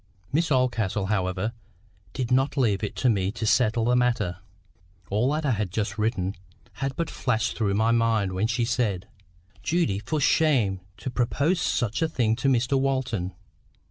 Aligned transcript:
Miss 0.33 0.51
Oldcastle, 0.51 1.05
however, 1.13 1.53
did 2.13 2.31
not 2.31 2.57
leave 2.57 2.83
it 2.83 2.95
to 2.95 3.07
me 3.07 3.31
to 3.33 3.45
settle 3.45 3.85
the 3.85 3.95
matter. 3.95 4.37
All 5.11 5.31
that 5.31 5.45
I 5.45 5.51
have 5.51 5.69
just 5.69 5.99
written 5.99 6.33
had 6.81 6.95
but 6.95 7.07
flashed 7.07 7.55
through 7.55 7.75
my 7.75 7.91
mind 7.91 8.33
when 8.33 8.47
she 8.47 8.65
said:— 8.65 9.07
"Judy, 9.61 9.99
for 9.99 10.19
shame 10.19 10.79
to 10.97 11.11
propose 11.11 11.61
such 11.61 12.01
a 12.01 12.09
thing 12.09 12.35
to 12.37 12.47
Mr 12.49 12.79
Walton! 12.79 13.35